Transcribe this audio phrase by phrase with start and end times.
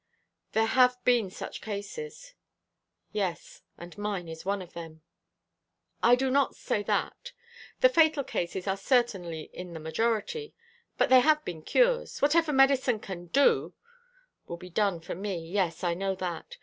[0.53, 2.33] "There have been such cases."
[3.11, 5.03] "Yes, and mine is one of them."
[6.01, 7.33] "I do not say that.
[7.81, 10.55] The fatal cases are certainly in the majority;
[10.97, 12.19] but there have been cures.
[12.19, 13.75] Whatever medicine can do"
[14.47, 15.47] "Will be done for me.
[15.47, 16.57] Yes, I know that.